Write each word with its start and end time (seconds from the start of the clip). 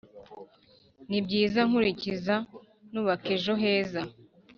N'ibyiza 1.09 1.59
nkurikiza 1.69 2.35
nubaka 2.91 3.27
ejo 3.35 3.53
heza 3.61 4.01